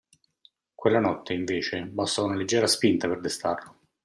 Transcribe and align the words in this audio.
Quella 0.73 0.99
notte, 0.99 1.33
invece, 1.35 1.83
bastò 1.85 2.25
una 2.25 2.33
leggera 2.33 2.65
spinta 2.65 3.07
per 3.07 3.19
destarlo. 3.19 3.77